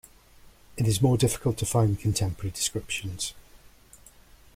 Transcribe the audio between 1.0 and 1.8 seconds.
more difficult to